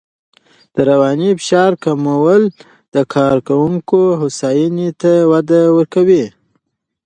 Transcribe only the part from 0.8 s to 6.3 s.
رواني فشار کمول د کارکوونکو هوساینې ته وده ورکوي.